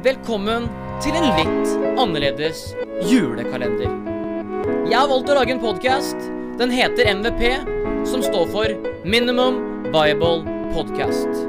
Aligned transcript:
Velkommen 0.00 0.64
til 1.04 1.12
en 1.12 1.26
litt 1.36 1.72
annerledes 2.00 2.70
julekalender. 3.04 3.90
Jeg 4.88 4.94
har 4.96 5.08
valgt 5.10 5.28
å 5.28 5.34
lage 5.36 5.52
en 5.52 5.58
podkast. 5.60 6.22
Den 6.56 6.70
heter 6.72 7.10
MVP, 7.18 7.42
som 8.08 8.22
står 8.24 8.46
for 8.48 8.72
Minimum 9.04 9.58
Viable 9.92 10.40
Podcast. 10.72 11.42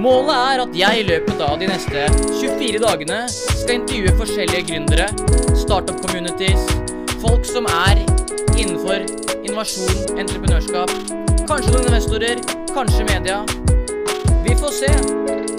Målet 0.00 0.32
er 0.32 0.62
at 0.62 0.78
jeg 0.78 1.02
i 1.02 1.04
løpet 1.10 1.42
av 1.44 1.58
de 1.60 1.68
neste 1.68 2.06
24 2.38 2.80
dagene 2.86 3.18
skal 3.34 3.74
intervjue 3.76 4.14
forskjellige 4.22 4.64
gründere, 4.70 5.10
startup 5.52 6.00
communities, 6.06 6.64
folk 7.20 7.44
som 7.44 7.68
er 7.68 8.00
innenfor 8.54 9.04
innovasjon, 9.42 10.16
entreprenørskap, 10.24 10.96
kanskje 11.44 11.76
noen 11.76 11.90
investorer, 11.92 12.40
kanskje 12.72 13.04
media. 13.12 13.42
Vi 14.48 14.56
får 14.56 14.74
se. 14.80 14.94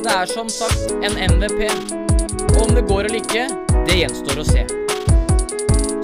Det 0.01 0.17
er 0.17 0.33
som 0.33 0.49
sagt 0.49 0.97
en 1.05 1.21
MVP. 1.37 2.14
Og 2.55 2.61
om 2.63 2.69
det 2.71 2.85
går 2.87 3.09
eller 3.09 3.19
ikke, 3.19 3.41
det 3.83 3.95
gjenstår 3.99 4.37
å 4.39 4.43
se. 4.47 4.61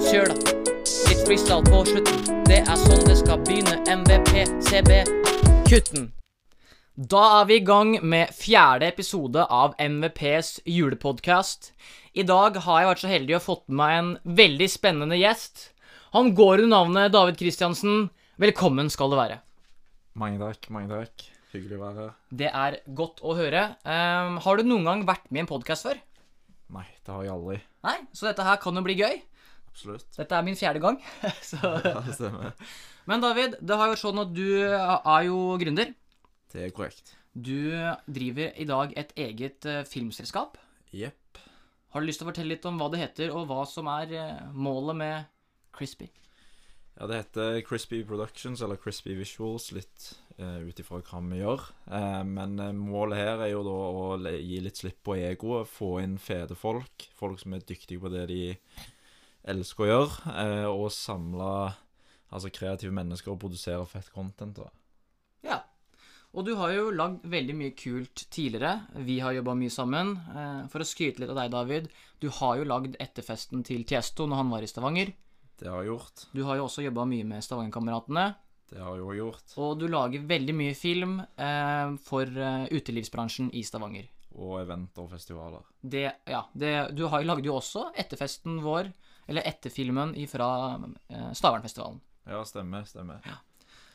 Kjør, 0.04 0.28
da. 0.28 0.52
Litt 1.08 1.22
freestyle 1.24 1.64
på 1.64 1.78
slutten. 1.88 2.42
Det 2.44 2.58
er 2.60 2.80
sånn 2.82 3.06
det 3.06 3.14
skal 3.22 3.40
begynne. 3.46 3.78
MVP, 3.88 4.42
CB, 4.66 4.98
kutten. 5.70 6.10
Da 6.92 7.22
er 7.38 7.48
vi 7.48 7.56
i 7.56 7.64
gang 7.64 7.94
med 8.04 8.34
fjerde 8.36 8.84
episode 8.92 9.46
av 9.48 9.72
MVPs 9.80 10.58
julepodkast. 10.68 11.72
I 12.12 12.28
dag 12.28 12.60
har 12.66 12.82
jeg 12.82 12.90
vært 12.90 13.04
så 13.06 13.14
heldig 13.14 13.38
å 13.38 13.42
fått 13.46 13.64
med 13.70 13.80
meg 13.80 13.96
en 14.02 14.12
veldig 14.44 14.68
spennende 14.68 15.16
gjest. 15.22 15.70
Han 16.12 16.34
går 16.36 16.66
under 16.66 16.74
navnet 16.76 17.16
David 17.16 17.40
Kristiansen. 17.40 18.10
Velkommen 18.36 18.92
skal 18.92 19.08
du 19.08 19.16
være. 19.22 19.40
Mange 20.20 20.36
takk, 20.44 20.68
mange 20.68 20.92
takk. 20.92 21.30
Hyggelig 21.56 21.80
å 21.80 21.84
være 21.86 22.04
her. 22.04 22.14
Det 22.28 22.52
er 22.52 22.80
godt 22.92 23.24
å 23.24 23.40
høre. 23.40 23.70
Um, 23.88 24.36
har 24.44 24.60
du 24.60 24.68
noen 24.68 24.84
gang 24.92 25.08
vært 25.08 25.30
med 25.30 25.46
i 25.46 25.48
en 25.48 25.54
podkast 25.56 25.88
før? 25.88 26.08
Nei, 26.72 26.86
det 27.04 27.12
har 27.12 27.26
jeg 27.26 27.34
aldri. 27.34 27.58
Nei, 27.84 27.98
så 28.16 28.30
dette 28.30 28.46
her 28.46 28.60
kan 28.62 28.78
jo 28.78 28.84
bli 28.86 28.96
gøy. 28.96 29.18
Absolutt. 29.72 30.06
Dette 30.16 30.36
er 30.36 30.44
min 30.46 30.56
fjerde 30.56 30.80
gang. 30.84 30.98
så. 31.50 31.58
Ja, 31.84 32.00
det 32.04 32.16
stemmer. 32.16 32.52
Men 33.08 33.24
David, 33.24 33.58
det 33.60 33.76
har 33.76 33.88
jo 33.88 33.94
vært 33.94 34.04
sånn 34.04 34.22
at 34.22 34.32
du 34.36 34.46
er 34.62 35.26
jo 35.28 35.40
gründer. 35.60 35.92
Det 36.52 36.66
er 36.68 36.74
korrekt. 36.76 37.14
Du 37.32 37.72
driver 38.12 38.52
i 38.60 38.66
dag 38.68 38.92
et 39.00 39.12
eget 39.16 39.68
eh, 39.68 39.84
filmselskap. 39.88 40.58
Jepp. 40.92 41.40
Har 41.92 42.00
du 42.00 42.08
lyst 42.08 42.20
til 42.20 42.26
å 42.26 42.30
fortelle 42.30 42.52
litt 42.54 42.66
om 42.68 42.76
hva 42.80 42.90
det 42.92 43.00
heter, 43.00 43.32
og 43.32 43.48
hva 43.48 43.62
som 43.68 43.88
er 43.92 44.12
eh, 44.16 44.42
målet 44.52 44.98
med 45.00 45.30
Crispy? 45.76 46.10
Ja, 46.98 47.08
det 47.08 47.22
heter 47.22 47.62
Crispy 47.64 48.02
Productions, 48.04 48.60
eller 48.64 48.80
Crispy 48.80 49.16
Visuals, 49.16 49.70
litt 49.72 50.10
ut 50.68 50.80
ifra 50.82 51.00
hva 51.02 51.20
vi 51.28 51.38
gjør. 51.40 51.62
Eh, 51.92 52.22
men 52.28 52.58
eh, 52.60 52.72
målet 52.76 53.18
her 53.20 53.44
er 53.46 53.52
jo 53.52 53.62
da 53.66 53.76
å 53.76 54.04
gi 54.22 54.60
litt 54.64 54.80
slipp 54.80 55.00
på 55.06 55.16
egoet, 55.18 55.70
få 55.70 55.94
inn 56.02 56.18
fete 56.22 56.56
folk, 56.58 57.08
folk 57.18 57.40
som 57.42 57.54
er 57.56 57.64
dyktige 57.68 58.02
på 58.02 58.10
det 58.12 58.26
de 58.30 58.42
elsker 59.52 59.84
å 59.86 59.90
gjøre, 59.90 60.34
eh, 60.38 60.68
og 60.70 60.90
samle 60.94 61.50
altså 62.32 62.52
kreative 62.54 62.94
mennesker 62.94 63.34
og 63.34 63.40
produsere 63.42 63.84
fett 63.88 64.12
content. 64.14 64.56
da. 64.56 64.70
Ja. 65.44 65.58
Og 66.32 66.46
du 66.46 66.54
har 66.56 66.72
jo 66.72 66.90
lagd 66.96 67.26
veldig 67.28 67.54
mye 67.58 67.74
kult 67.76 68.22
tidligere. 68.32 68.86
Vi 69.04 69.18
har 69.20 69.34
jobba 69.36 69.52
mye 69.58 69.72
sammen. 69.72 70.14
Eh, 70.32 70.62
For 70.72 70.80
å 70.80 70.86
skryte 70.88 71.20
litt 71.20 71.32
av 71.34 71.36
deg, 71.36 71.50
David. 71.52 71.90
Du 72.20 72.30
har 72.30 72.56
jo 72.56 72.64
lagd 72.64 72.96
etterfesten 73.02 73.64
til 73.66 73.84
Tiesto 73.84 74.24
når 74.26 74.40
han 74.40 74.50
var 74.54 74.62
i 74.64 74.70
Stavanger. 74.70 75.12
Det 75.60 75.68
har 75.68 75.82
jeg 75.82 75.92
gjort. 75.92 76.24
Du 76.32 76.42
har 76.46 76.56
jo 76.56 76.64
også 76.64 76.82
jobba 76.86 77.04
mye 77.06 77.26
med 77.28 77.44
Stavangerkameratene. 77.44 78.34
Det 78.72 78.80
har 78.80 78.96
jeg 78.96 79.04
jo 79.04 79.14
gjort. 79.18 79.54
Og 79.60 79.72
du 79.82 79.86
lager 79.90 80.24
veldig 80.28 80.54
mye 80.56 80.74
film 80.76 81.18
eh, 81.20 81.94
for 82.06 82.24
eh, 82.24 82.64
utelivsbransjen 82.72 83.50
i 83.52 83.64
Stavanger. 83.68 84.08
Og 84.32 84.62
eventer 84.62 85.04
og 85.04 85.12
festivaler. 85.12 85.66
Det, 85.80 86.06
ja, 86.32 86.40
det, 86.56 86.72
du 86.96 87.04
har, 87.12 87.24
lagde 87.28 87.50
jo 87.50 87.58
også 87.58 87.90
etterfesten 88.00 88.62
vår, 88.64 88.88
eller 89.28 89.44
etterfilmen 89.48 90.14
fra 90.30 90.48
eh, 90.80 91.30
Stavernfestivalen. 91.36 92.00
Ja, 92.24 92.40
stemmer, 92.48 92.86
stemmer. 92.88 93.20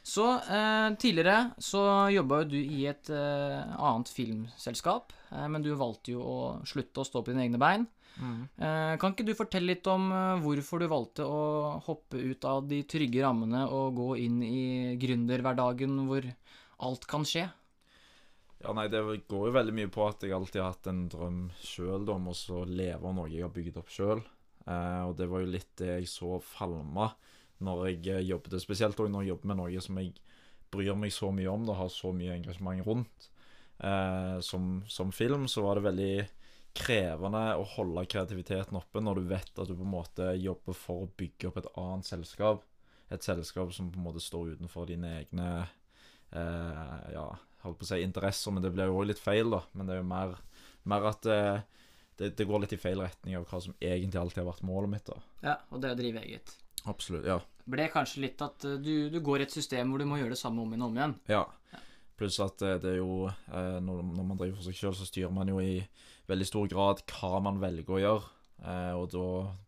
Så 0.08 0.24
eh, 0.40 0.90
tidligere 1.02 1.52
så 1.60 1.82
jobba 2.14 2.42
jo 2.44 2.52
du 2.54 2.58
i 2.62 2.86
et 2.88 3.10
eh, 3.12 3.76
annet 3.76 4.08
filmselskap, 4.08 5.12
eh, 5.36 5.48
men 5.52 5.66
du 5.66 5.74
valgte 5.76 6.14
jo 6.16 6.24
å 6.24 6.38
slutte 6.68 7.04
å 7.04 7.08
stå 7.08 7.24
på 7.26 7.34
dine 7.34 7.44
egne 7.44 7.60
bein. 7.60 7.88
Eh, 8.18 8.96
kan 8.98 9.14
ikke 9.14 9.26
du 9.28 9.34
fortelle 9.38 9.76
litt 9.76 9.88
om 9.92 10.08
eh, 10.10 10.40
hvorfor 10.42 10.82
du 10.82 10.88
valgte 10.90 11.26
å 11.28 11.78
hoppe 11.86 12.18
ut 12.18 12.48
av 12.50 12.66
de 12.70 12.82
trygge 12.90 13.22
rammene 13.22 13.68
og 13.70 14.00
gå 14.00 14.10
inn 14.24 14.40
i 14.46 14.96
gründerhverdagen 15.02 16.00
hvor 16.08 16.26
alt 16.88 17.06
kan 17.10 17.28
skje? 17.28 17.46
Ja, 18.64 18.74
nei, 18.74 18.88
Det 18.90 19.04
går 19.30 19.50
jo 19.50 19.54
veldig 19.54 19.76
mye 19.78 19.92
på 19.94 20.08
at 20.08 20.24
jeg 20.26 20.34
alltid 20.34 20.64
har 20.64 20.74
hatt 20.74 20.90
en 20.90 21.06
drøm 21.14 21.42
sjøl 21.62 22.10
om 22.10 22.32
å 22.32 22.64
leve 22.66 23.06
av 23.06 23.14
noe 23.20 23.30
jeg 23.30 23.46
har 23.46 23.54
bygd 23.54 23.78
opp 23.84 23.94
sjøl. 23.94 24.24
Eh, 24.66 25.04
og 25.06 25.14
det 25.20 25.30
var 25.30 25.44
jo 25.44 25.54
litt 25.54 25.76
det 25.78 25.92
jeg 26.00 26.10
så 26.10 26.40
falma 26.42 27.12
når 27.64 27.88
jeg 27.88 27.98
jobber 28.04 28.28
jobbet, 28.32 28.62
spesielt 28.64 29.00
når 29.00 29.24
jeg 29.24 29.34
jobber 29.34 29.52
med 29.52 29.60
noe 29.62 29.84
som 29.84 30.00
jeg 30.02 30.14
bryr 30.74 30.98
meg 31.00 31.14
så 31.16 31.32
mye 31.32 31.50
om, 31.52 31.66
det 31.68 31.78
har 31.80 31.92
så 31.92 32.12
mye 32.16 32.36
engasjement 32.36 32.86
rundt. 32.86 33.30
Eh, 33.80 34.40
som, 34.46 34.82
som 34.90 35.14
film 35.14 35.48
så 35.48 35.64
var 35.66 35.78
det 35.78 35.88
veldig 35.88 36.14
krevende 36.78 37.44
å 37.58 37.66
holde 37.76 38.06
kreativiteten 38.10 38.78
oppe 38.78 39.02
når 39.02 39.20
du 39.20 39.30
vet 39.32 39.52
at 39.62 39.70
du 39.70 39.74
på 39.74 39.86
en 39.86 39.94
måte 39.94 40.32
jobber 40.38 40.78
for 40.78 41.06
å 41.06 41.12
bygge 41.18 41.50
opp 41.50 41.60
et 41.62 41.72
annet 41.80 42.10
selskap. 42.10 42.66
Et 43.14 43.24
selskap 43.24 43.72
som 43.74 43.90
på 43.92 44.00
en 44.00 44.08
måte 44.10 44.22
står 44.22 44.58
utenfor 44.58 44.90
dine 44.90 45.14
egne 45.22 45.48
eh, 45.64 47.14
ja, 47.16 47.28
holdt 47.64 47.80
på 47.80 47.88
å 47.88 47.90
si 47.90 48.02
interesser, 48.04 48.54
men 48.54 48.66
det 48.66 48.74
blir 48.76 48.90
jo 48.90 49.00
også 49.00 49.12
litt 49.14 49.24
feil, 49.24 49.52
da. 49.54 49.64
Men 49.74 49.88
det 49.88 49.96
er 49.96 50.02
jo 50.04 50.10
mer, 50.12 50.36
mer 50.92 51.10
at 51.14 51.30
eh, 51.32 51.64
det, 52.18 52.32
det 52.38 52.48
går 52.50 52.64
litt 52.64 52.74
i 52.74 52.80
feil 52.82 53.02
retning 53.04 53.38
av 53.38 53.46
hva 53.50 53.60
som 53.62 53.76
egentlig 53.78 54.20
alltid 54.20 54.42
har 54.42 54.50
vært 54.50 54.66
målet 54.66 54.94
mitt. 54.96 55.10
da. 55.10 55.20
Ja, 55.46 55.60
og 55.70 55.84
det 55.84 55.94
å 55.94 56.00
drive 56.00 56.24
eget. 56.26 56.56
Absolutt, 56.88 57.28
ja. 57.28 57.38
Ble 57.68 57.90
kanskje 57.92 58.24
litt 58.24 58.42
at 58.44 58.64
eh, 58.68 58.80
du, 58.80 59.10
du 59.12 59.20
går 59.24 59.44
i 59.44 59.48
et 59.48 59.54
system 59.54 59.92
hvor 59.92 60.02
du 60.02 60.08
må 60.10 60.20
gjøre 60.22 60.36
det 60.36 60.40
samme 60.40 60.64
om 60.64 60.72
igjen 60.72 60.86
og 60.86 60.94
om 60.94 61.02
igjen. 61.02 61.18
ja. 61.34 61.46
Pluss 62.18 62.40
at 62.42 62.64
eh, 62.66 62.80
det 62.82 62.96
er 62.96 63.02
jo 63.02 63.28
eh, 63.28 63.76
når, 63.84 64.00
når 64.02 64.26
man 64.26 64.40
driver 64.40 64.58
for 64.58 64.66
seg 64.66 64.80
sjøl, 64.80 64.96
så 64.98 65.06
styrer 65.06 65.34
man 65.34 65.52
jo 65.52 65.60
i 65.62 65.84
veldig 66.30 66.48
stor 66.50 66.72
grad 66.72 67.04
hva 67.12 67.42
man 67.46 67.62
velger 67.62 67.94
å 67.94 68.02
gjøre. 68.02 68.34
Og 68.98 69.04
da 69.14 69.26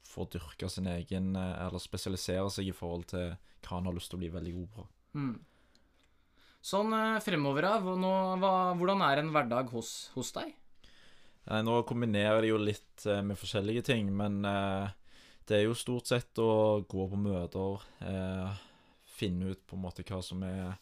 få 0.10 0.24
dyrke 0.34 0.66
sin 0.66 0.88
egen 0.90 1.36
Eller 1.38 1.78
spesialisere 1.78 2.48
seg 2.50 2.72
i 2.72 2.74
forhold 2.74 3.04
til 3.12 3.36
hva 3.62 3.76
han 3.76 3.86
har 3.86 3.94
lyst 3.94 4.10
til 4.10 4.18
å 4.18 4.22
bli 4.24 4.32
veldig 4.34 4.54
god 4.56 4.72
på. 4.74 4.86
Mm. 5.14 5.36
Sånn 6.66 6.96
fremover, 7.22 7.68
da. 7.70 8.74
hvordan 8.82 9.04
er 9.06 9.22
en 9.22 9.30
hverdag 9.36 9.70
hos, 9.76 9.92
hos 10.16 10.34
deg? 10.40 10.58
Nei, 11.50 11.62
nå 11.66 11.80
kombinerer 11.90 12.44
de 12.46 12.52
jo 12.52 12.60
litt 12.62 13.06
eh, 13.10 13.24
med 13.26 13.38
forskjellige 13.40 13.82
ting, 13.90 14.12
men 14.14 14.44
eh, 14.46 14.92
det 15.50 15.58
er 15.58 15.64
jo 15.66 15.78
stort 15.78 16.10
sett 16.12 16.38
å 16.44 16.82
gå 16.86 17.08
på 17.10 17.18
møter, 17.18 17.86
eh, 18.06 18.60
finne 19.18 19.54
ut 19.56 19.64
på 19.68 19.78
en 19.78 19.84
måte 19.88 20.06
hva 20.06 20.22
som 20.26 20.44
er 20.46 20.76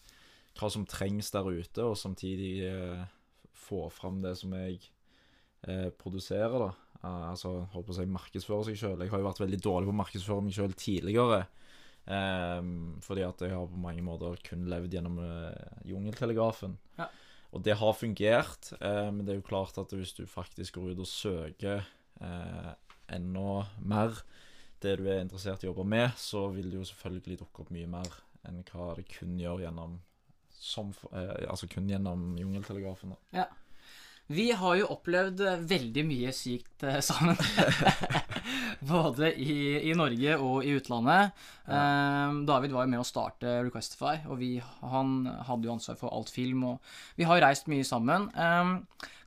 hva 0.57 0.71
som 0.73 0.87
trengs 0.89 1.29
der 1.29 1.45
ute, 1.53 1.83
og 1.85 1.93
samtidig 2.01 2.51
eh, 2.65 3.03
få 3.67 3.83
fram 3.93 4.19
det 4.23 4.33
som 4.39 4.55
jeg 4.57 4.79
eh, 5.69 5.89
produserer, 6.01 6.57
da. 6.65 6.71
Eh, 6.97 7.25
altså, 7.29 7.51
holdt 7.75 7.87
på 7.87 7.93
å 7.93 7.97
si 7.99 8.07
markedsføre 8.09 8.65
seg 8.67 8.79
sjøl. 8.81 9.03
Jeg 9.05 9.13
har 9.13 9.21
jo 9.21 9.27
vært 9.29 9.43
veldig 9.43 9.59
dårlig 9.61 9.89
på 9.91 9.93
å 9.93 9.99
markedsføre 10.01 10.45
meg 10.47 10.57
sjøl 10.57 10.73
tidligere. 10.73 11.43
eh, 12.09 12.71
fordi 13.05 13.23
at 13.27 13.45
jeg 13.45 13.53
har 13.53 13.69
på 13.69 13.83
mange 13.85 14.01
måter 14.05 14.41
kun 14.49 14.65
levd 14.71 14.97
gjennom 14.97 15.21
eh, 15.21 15.77
jungeltelegrafen. 15.93 16.75
Ja. 16.97 17.07
Og 17.55 17.63
det 17.63 17.77
har 17.79 17.95
fungert, 17.95 18.73
eh, 18.81 19.07
men 19.11 19.23
det 19.25 19.33
er 19.33 19.39
jo 19.39 19.47
klart 19.47 19.77
at 19.79 19.93
hvis 19.95 20.13
du 20.17 20.25
faktisk 20.27 20.77
går 20.77 20.91
ut 20.91 21.05
og 21.05 21.09
søker 21.09 21.85
eh, 22.21 22.73
enda 23.15 23.63
mer 23.79 24.19
det 24.83 24.97
du 24.99 25.07
er 25.07 25.23
interessert 25.23 25.63
i 25.63 25.69
å 25.69 25.71
jobbe 25.71 25.87
med, 25.89 26.11
så 26.19 26.47
vil 26.53 26.69
det 26.69 26.81
jo 26.81 26.89
selvfølgelig 26.89 27.39
dukke 27.41 27.63
opp 27.63 27.71
mye 27.73 27.89
mer 27.89 28.19
enn 28.47 28.59
hva 28.67 28.91
det 28.97 29.07
kun 29.09 29.39
gjør 29.39 29.63
gjennom 29.65 29.97
som, 30.57 30.91
eh, 31.13 31.47
altså 31.49 31.69
kun 31.71 31.89
gjennom 31.89 32.35
jungeltelegrafen. 32.37 33.15
da. 33.15 33.45
Vi 34.27 34.49
har 34.51 34.75
jo 34.75 34.89
opplevd 34.91 35.39
eh, 35.39 35.61
veldig 35.69 36.03
mye 36.03 36.31
sykt 36.35 36.83
eh, 36.83 36.99
sammen. 37.05 37.37
Både 38.91 39.29
i, 39.39 39.87
i 39.87 39.93
Norge 39.95 40.35
og 40.43 40.67
i 40.67 40.73
utlandet. 40.75 41.37
Eh, 41.63 42.33
David 42.49 42.75
var 42.75 42.83
jo 42.83 42.91
med 42.91 43.03
å 43.03 43.07
starte 43.07 43.61
Requestify, 43.69 44.17
og 44.27 44.41
vi, 44.41 44.57
han 44.83 45.21
hadde 45.47 45.69
jo 45.69 45.77
ansvar 45.77 45.99
for 46.01 46.11
alt 46.11 46.31
film. 46.33 46.65
Og 46.73 46.91
vi 47.15 47.27
har 47.29 47.39
reist 47.43 47.71
mye 47.71 47.87
sammen. 47.87 48.27
Um, 48.35 48.73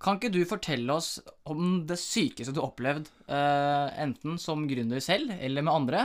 kan 0.04 0.20
ikke 0.20 0.32
du 0.36 0.42
fortelle 0.48 0.92
oss 0.92 1.14
om 1.48 1.86
det 1.88 1.96
sykeste 2.00 2.52
du 2.52 2.60
har 2.60 2.68
opplevd, 2.68 3.08
uh, 3.32 3.88
enten 4.00 4.36
som 4.40 4.68
gründer 4.68 5.00
selv 5.04 5.32
eller 5.40 5.64
med 5.64 5.76
andre, 5.76 6.04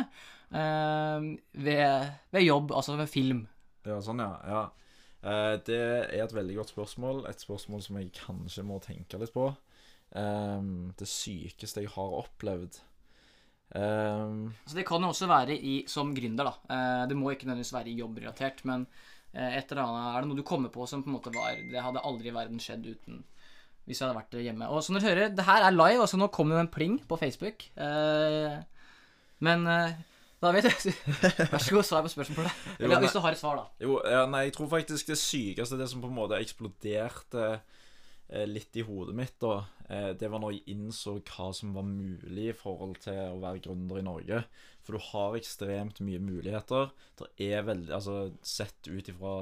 uh, 0.56 1.20
ved, 1.68 2.10
ved 2.36 2.48
jobb, 2.48 2.72
altså 2.76 2.96
ved 3.00 3.12
film? 3.12 3.46
Ja, 3.86 4.00
sånn, 4.04 4.24
ja. 4.24 4.40
ja. 4.48 4.66
Eh, 5.26 5.54
det 5.66 5.80
er 6.14 6.24
et 6.24 6.36
veldig 6.36 6.60
godt 6.62 6.74
spørsmål. 6.76 7.24
Et 7.30 7.46
spørsmål 7.46 7.82
som 7.82 7.98
jeg 7.98 8.12
kanskje 8.14 8.66
må 8.68 8.80
tenke 8.84 9.20
litt 9.22 9.34
på. 9.34 9.50
Ehm, 10.16 10.92
det 11.00 11.08
sykeste 11.10 11.82
jeg 11.82 11.96
har 11.96 12.20
opplevd 12.24 12.82
Ehm, 13.74 14.54
Så 14.68 14.76
Det 14.76 14.86
kan 14.86 15.02
jo 15.02 15.10
også 15.10 15.28
være 15.28 15.58
i, 15.58 15.84
som 15.88 16.14
gründer, 16.16 16.46
da. 16.46 16.54
Eh, 16.70 17.08
det 17.10 17.18
må 17.18 17.32
ikke 17.32 17.48
nødvendigvis 17.48 17.74
være 17.74 17.98
jobbrelatert, 17.98 18.64
men 18.66 18.88
eh, 19.34 19.58
et 19.58 19.72
eller 19.72 19.84
annet, 19.84 20.16
er 20.16 20.22
det 20.22 20.30
noe 20.30 20.38
du 20.38 20.44
kommer 20.44 20.70
på 20.70 20.88
som 20.88 21.04
på 21.04 21.10
en 21.10 21.18
måte 21.18 21.34
var 21.34 21.56
Det 21.56 21.82
hadde 21.82 22.04
aldri 22.06 22.30
i 22.30 22.36
verden 22.36 22.60
skjedd 22.60 22.86
uten 22.86 23.24
hvis 23.86 24.00
jeg 24.00 24.08
hadde 24.08 24.18
vært 24.18 24.38
hjemme. 24.42 24.68
Og 24.74 24.82
som 24.82 24.96
dere 24.96 25.10
hører, 25.12 25.30
det 25.30 25.46
her 25.46 25.62
er 25.62 25.76
live, 25.76 26.02
altså 26.02 26.18
nå 26.18 26.28
kom 26.34 26.50
det 26.50 26.58
en 26.58 26.72
pling 26.74 26.96
på 27.06 27.20
Facebook. 27.22 27.68
Men 29.46 29.68
da 30.46 30.52
vet 30.56 30.68
jeg 30.70 30.94
Vær 31.52 31.62
så 31.64 31.76
god, 31.76 31.86
svar 31.88 32.04
på 32.06 32.12
spørsmålet. 32.14 32.60
Jo, 32.78 32.86
Eller 32.86 32.96
nei- 32.96 33.02
hvis 33.08 33.16
du 33.18 33.22
har 33.26 33.36
et 33.36 33.42
svar, 33.42 33.58
da. 33.62 33.66
Jo, 33.86 33.98
ja, 34.06 34.26
nei, 34.30 34.46
jeg 34.48 34.54
tror 34.60 34.70
faktisk 34.72 35.10
det 35.12 35.18
sykeste, 35.22 35.80
det 35.82 35.90
som 35.92 36.04
på 36.04 36.12
en 36.12 36.18
måte 36.20 36.38
eksploderte 36.42 37.48
eh, 38.30 38.46
litt 38.50 38.78
i 38.80 38.86
hodet 38.88 39.16
mitt, 39.18 39.36
da, 39.42 39.58
eh, 39.90 40.12
det 40.18 40.30
var 40.32 40.42
når 40.44 40.56
jeg 40.58 40.76
innså 40.76 41.18
hva 41.28 41.50
som 41.54 41.74
var 41.78 41.86
mulig 41.90 42.50
i 42.52 42.56
forhold 42.58 42.98
til 43.06 43.20
å 43.36 43.42
være 43.44 43.62
gründer 43.68 44.02
i 44.02 44.06
Norge. 44.08 44.44
For 44.86 44.98
du 44.98 45.02
har 45.12 45.36
ekstremt 45.40 46.02
mye 46.06 46.20
muligheter. 46.22 46.92
Det 47.18 47.30
er 47.52 47.64
veldig 47.66 47.94
Altså, 47.96 48.32
sett 48.46 48.86
ut 48.92 49.08
ifra 49.10 49.36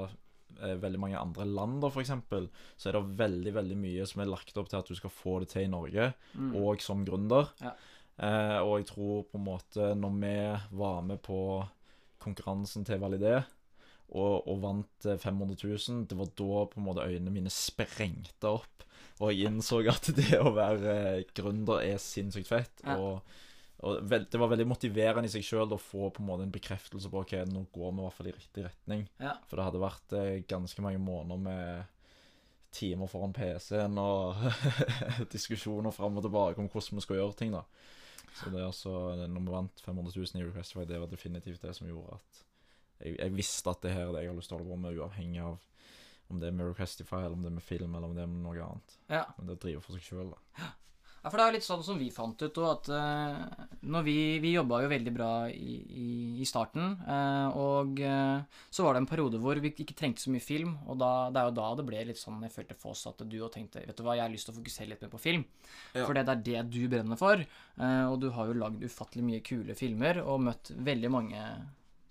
eh, 0.60 0.76
veldig 0.80 1.00
mange 1.02 1.18
andre 1.20 1.44
land, 1.48 1.80
da, 1.84 1.90
eksempel, 2.00 2.46
så 2.80 2.88
er 2.88 2.96
det 2.98 3.16
veldig, 3.18 3.52
veldig 3.56 3.76
mye 3.80 4.06
som 4.08 4.22
er 4.24 4.30
lagt 4.32 4.56
opp 4.60 4.68
til 4.72 4.78
at 4.80 4.88
du 4.88 4.94
skal 4.96 5.12
få 5.12 5.40
det 5.42 5.50
til 5.52 5.66
i 5.66 5.72
Norge, 5.72 6.12
Mm. 6.34 6.54
og 6.64 6.80
som 6.80 7.04
gründer. 7.06 7.50
Ja. 7.60 7.74
Eh, 8.18 8.58
og 8.62 8.78
jeg 8.78 8.90
tror 8.92 9.24
på 9.26 9.40
en 9.40 9.46
måte 9.48 9.90
når 9.98 10.18
vi 10.20 10.36
var 10.78 11.00
med 11.06 11.22
på 11.24 11.38
konkurransen 12.22 12.86
til 12.86 13.00
Validé 13.02 13.40
og, 14.14 14.44
og 14.46 14.60
vant 14.62 15.08
eh, 15.08 15.18
500 15.20 15.56
000, 15.64 16.04
det 16.10 16.18
var 16.18 16.30
da 16.38 16.66
på 16.70 16.80
en 16.80 16.86
måte 16.86 17.06
øynene 17.06 17.32
mine 17.34 17.52
sprengte 17.52 18.50
opp. 18.50 18.84
Og 19.22 19.32
jeg 19.32 19.48
innså 19.50 19.80
at 19.90 20.10
det 20.18 20.38
å 20.38 20.52
være 20.54 20.94
eh, 20.94 21.24
gründer 21.36 21.82
er 21.82 21.98
sinnssykt 22.02 22.50
fett. 22.50 22.84
Ja. 22.84 22.98
Og, 22.98 23.40
og 23.84 24.06
det 24.08 24.40
var 24.40 24.52
veldig 24.52 24.68
motiverende 24.70 25.28
i 25.28 25.32
seg 25.32 25.44
sjøl 25.44 25.74
å 25.74 25.80
få 25.80 26.12
på 26.14 26.22
en 26.22 26.28
måte 26.28 26.46
en 26.46 26.54
bekreftelse 26.54 27.10
på 27.10 27.24
ok, 27.24 27.34
nå 27.50 27.66
går 27.74 27.90
vi 27.90 27.98
i 27.98 28.06
hvert 28.06 28.18
fall 28.20 28.30
i 28.30 28.36
riktig 28.36 28.68
retning. 28.68 29.02
Ja. 29.22 29.34
For 29.48 29.58
det 29.58 29.66
hadde 29.68 29.82
vært 29.82 30.16
eh, 30.20 30.38
ganske 30.50 30.84
mange 30.86 31.02
måneder 31.02 31.42
med 31.48 31.90
timer 32.74 33.06
foran 33.06 33.34
PC-en 33.34 33.98
og 34.02 34.46
diskusjoner 35.34 35.94
fram 35.94 36.18
og 36.18 36.24
tilbake 36.26 36.58
om 36.58 36.70
hvordan 36.70 36.98
vi 36.98 37.04
skal 37.04 37.20
gjøre 37.20 37.38
ting. 37.38 37.54
da. 37.54 37.62
Så 38.34 38.50
det 38.50 38.60
er 38.60 38.66
altså, 38.66 38.90
når 39.30 39.44
vi 39.46 39.52
vant 39.54 39.84
500 39.84 40.16
000 40.18 40.42
i 40.42 40.48
Requestify, 40.48 40.86
det 40.88 40.98
var 41.00 41.10
definitivt 41.12 41.62
det 41.62 41.74
som 41.76 41.86
gjorde 41.86 42.18
at 42.18 42.40
jeg, 43.00 43.16
jeg 43.18 43.34
visste 43.34 43.70
at 43.70 43.82
det 43.82 43.92
her 43.94 44.08
er 44.08 44.12
det 44.14 44.24
jeg 44.24 44.32
har 44.32 44.38
lyst 44.38 44.50
til 44.50 44.56
å 44.56 44.60
holde 44.60 44.74
på 44.74 44.80
med, 44.82 44.98
uavhengig 44.98 45.42
av 45.44 45.58
om 46.32 46.40
det 46.40 46.48
er 46.48 46.56
med 46.56 46.70
Requestify, 46.70 47.20
eller 47.20 47.36
om 47.36 47.44
det 47.44 47.50
er 47.50 47.58
med 47.58 47.66
film, 47.66 47.94
eller 47.94 48.08
om 48.08 48.16
det 48.16 48.22
er 48.24 48.30
med 48.32 48.44
noe 48.46 48.64
annet. 48.64 48.96
Ja. 49.12 49.26
Men 49.36 49.50
det 49.50 49.58
driver 49.62 49.84
for 49.84 49.96
seg 49.96 50.06
sjøl, 50.08 50.32
da. 50.32 50.70
Ja, 51.24 51.30
for 51.32 51.40
det 51.40 51.44
er 51.46 51.48
jo 51.48 51.56
litt 51.56 51.64
sånn 51.64 51.82
som 51.86 51.96
vi 51.96 52.10
fant 52.12 52.42
ut, 52.44 52.58
òg, 52.60 52.66
at 52.68 52.88
eh, 52.92 53.68
når 53.88 54.02
vi, 54.04 54.14
vi 54.44 54.50
jobba 54.58 54.82
jo 54.84 54.90
veldig 54.92 55.12
bra 55.16 55.28
i, 55.48 55.76
i, 55.88 56.08
i 56.44 56.44
starten, 56.44 56.98
eh, 57.08 57.56
og 57.56 58.02
eh, 58.04 58.42
så 58.68 58.84
var 58.84 58.92
det 58.92 59.00
en 59.00 59.08
periode 59.08 59.40
hvor 59.40 59.56
vi 59.64 59.70
ikke 59.72 59.96
trengte 59.96 60.20
så 60.20 60.34
mye 60.34 60.44
film, 60.44 60.74
og 60.84 60.98
da, 61.00 61.08
det 61.32 61.40
er 61.40 61.48
jo 61.48 61.54
da 61.56 61.70
det 61.80 61.86
ble 61.88 62.02
litt 62.10 62.20
sånn, 62.20 62.42
jeg 62.44 62.52
følte 62.52 62.76
for 62.76 62.92
oss 62.92 63.06
at 63.08 63.24
du 63.24 63.38
òg 63.40 63.54
tenkte, 63.56 63.80
vet 63.88 63.96
du 63.96 64.04
hva, 64.04 64.18
jeg 64.18 64.26
har 64.26 64.34
lyst 64.36 64.50
til 64.50 64.52
å 64.52 64.58
fokusere 64.60 64.90
litt 64.92 65.06
mer 65.06 65.14
på 65.16 65.22
film, 65.24 65.46
Ja. 65.96 66.04
for 66.04 66.12
det 66.12 66.26
er 66.28 66.44
det 66.50 66.66
du 66.76 66.82
brenner 66.92 67.16
for, 67.24 67.40
og 67.80 68.20
du 68.20 68.28
har 68.36 68.52
jo 68.52 68.58
lagd 68.60 68.84
ufattelig 68.84 69.24
mye 69.24 69.40
kule 69.48 69.74
filmer, 69.80 70.20
og 70.28 70.44
møtt 70.44 70.74
veldig 70.76 71.10
mange 71.16 71.40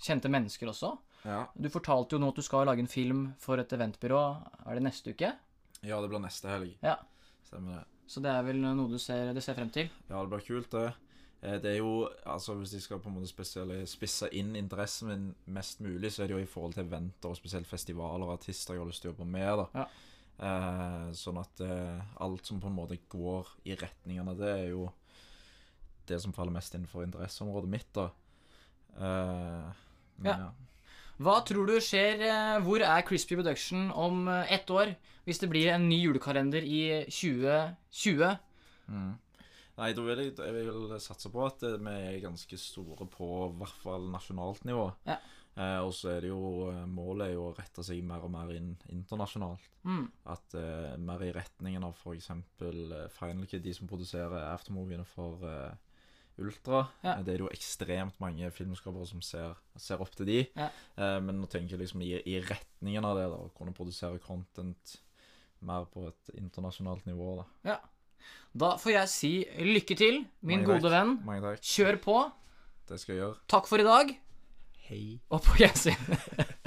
kjente 0.03 0.33
mennesker 0.33 0.73
også. 0.73 0.95
Ja. 1.29 1.43
Du 1.53 1.69
fortalte 1.71 2.17
jo 2.17 2.23
nå 2.25 2.33
at 2.33 2.41
du 2.41 2.43
skal 2.43 2.65
lage 2.67 2.81
en 2.83 2.89
film 2.91 3.27
for 3.39 3.61
et 3.61 3.77
eventbyrå, 3.77 4.25
er 4.65 4.73
det 4.81 4.87
neste 4.89 5.13
uke? 5.13 5.35
ja, 5.83 5.97
det 6.01 6.09
blir 6.09 6.21
neste 6.23 6.47
helg. 6.49 6.73
Ja. 6.81 6.97
Stemmer 7.45 7.77
det. 7.83 7.87
Så 8.07 8.21
det 8.21 8.29
er 8.31 8.43
vel 8.43 8.59
noe 8.61 8.89
du 8.91 8.97
ser, 8.99 9.33
du 9.33 9.41
ser 9.41 9.55
frem 9.57 9.69
til? 9.73 9.89
Ja, 10.09 10.19
det 10.21 10.29
blir 10.29 10.43
kult, 10.45 10.71
det. 10.71 10.93
Eh, 11.41 11.57
Det 11.59 11.71
er 11.73 11.77
jo, 11.77 12.09
altså 12.25 12.53
Hvis 12.55 12.73
jeg 12.73 12.81
skal 12.81 12.99
på 12.99 13.09
en 13.09 13.15
måte 13.15 13.27
spisse 13.87 14.29
inn 14.31 14.55
interessen 14.55 15.07
min 15.07 15.35
mest 15.47 15.79
mulig, 15.81 16.11
så 16.11 16.23
er 16.23 16.27
det 16.27 16.35
jo 16.37 16.43
i 16.43 16.45
forhold 16.49 16.73
til 16.73 16.85
eventer 16.85 17.29
og 17.29 17.35
spesielt 17.37 17.67
festivaler 17.67 18.25
og 18.25 18.33
artister 18.39 18.73
jeg 18.75 18.81
har 18.83 18.87
lyst 18.87 19.01
til 19.01 19.11
å 19.11 19.13
jobbe 19.13 19.25
med. 19.25 19.57
da. 19.57 19.67
Ja. 19.73 19.85
Eh, 20.43 21.11
sånn 21.13 21.37
at 21.39 21.61
eh, 21.61 22.01
alt 22.19 22.45
som 22.45 22.59
på 22.59 22.67
en 22.67 22.75
måte 22.75 22.97
går 23.09 23.47
i 23.65 23.75
retningen 23.75 24.27
av 24.29 24.37
det, 24.37 24.49
er 24.49 24.69
jo 24.71 24.91
det 26.07 26.21
som 26.21 26.33
faller 26.33 26.51
mest 26.51 26.73
innenfor 26.75 27.03
interesseområdet 27.05 27.69
mitt. 27.69 27.93
da. 27.93 28.09
Eh, 28.97 29.71
men 30.17 30.31
Ja. 30.31 30.37
ja. 30.37 30.51
Hva 31.21 31.35
tror 31.45 31.69
du 31.69 31.75
skjer 31.83 32.23
eh, 32.25 32.61
Hvor 32.65 32.81
er 32.81 33.03
Crispy 33.05 33.37
Production 33.37 33.91
om 33.91 34.27
eh, 34.31 34.55
ett 34.55 34.69
år? 34.73 34.95
Hvis 35.27 35.39
det 35.39 35.51
blir 35.51 35.69
en 35.71 35.85
ny 35.87 36.01
julekalender 36.01 36.65
i 36.65 37.03
2020? 37.07 38.33
Mm. 38.89 39.13
Nei, 39.73 39.93
da 39.97 40.03
vil 40.05 40.19
jeg, 40.21 40.33
jeg 40.37 40.53
vil 40.57 40.97
satse 41.01 41.31
på 41.33 41.45
at 41.45 41.63
eh, 41.65 41.77
vi 41.77 41.93
er 42.09 42.25
ganske 42.25 42.59
store 42.59 43.07
på 43.09 43.29
i 43.47 43.55
hvert 43.61 43.79
fall 43.85 44.09
nasjonalt 44.13 44.65
nivå. 44.69 44.89
Ja. 45.07 45.21
Eh, 45.53 45.79
og 45.85 45.93
så 45.93 46.15
er 46.15 46.23
det 46.25 46.31
jo 46.31 46.71
Målet 46.89 47.27
er 47.27 47.35
jo 47.35 47.47
å 47.51 47.53
rette 47.53 47.85
seg 47.85 48.01
mer 48.05 48.25
og 48.25 48.33
mer 48.33 48.51
inn 48.57 48.73
internasjonalt. 48.89 49.69
Mm. 49.85 50.05
At 50.33 50.57
eh, 50.57 50.93
mer 50.97 51.21
i 51.25 51.33
retningen 51.35 51.85
av 51.85 51.97
f.eks. 51.97 52.31
Final 52.57 53.49
Kid, 53.49 53.63
de 53.65 53.73
som 53.77 53.89
produserer 53.89 54.49
aftermoviene 54.49 55.05
for 55.07 55.45
eh, 55.45 55.92
Ultra. 56.41 56.87
Ja. 57.03 57.17
Eh, 57.19 57.23
Det 57.23 57.33
er 57.35 57.43
jo 57.43 57.49
ekstremt 57.53 58.19
mange 58.19 58.49
filmskapere 58.51 59.05
som 59.07 59.21
ser, 59.21 59.55
ser 59.77 60.01
opp 60.01 60.15
til 60.15 60.25
de. 60.25 60.39
Ja. 60.57 60.69
Eh, 60.97 61.19
men 61.21 61.39
nå 61.41 61.49
tenker 61.51 61.75
jeg 61.77 61.83
liksom 61.85 62.01
i, 62.01 62.13
i 62.25 62.39
retningen 62.41 63.05
av 63.05 63.17
det, 63.19 63.27
da. 63.29 63.37
Å 63.45 63.51
kunne 63.57 63.73
produsere 63.77 64.19
content 64.23 64.95
mer 65.63 65.85
på 65.93 66.07
et 66.09 66.33
internasjonalt 66.39 67.05
nivå, 67.07 67.43
da. 67.63 67.77
Da 68.55 68.75
får 68.79 68.91
jeg 68.93 69.09
si 69.09 69.31
lykke 69.59 69.95
til, 69.97 70.21
min 70.41 70.61
Mange 70.63 70.79
gode 70.79 70.89
takk. 70.89 71.23
venn. 71.25 71.57
Kjør 71.61 71.97
på. 72.03 72.17
Det 72.89 72.99
skal 72.99 73.15
jeg 73.15 73.21
gjøre. 73.23 73.37
Takk 73.47 73.67
for 73.69 73.79
i 73.79 73.87
dag, 73.87 74.11
Hei. 74.89 75.19
og 75.31 75.41
på 75.45 75.55
gjensyn. 75.61 75.95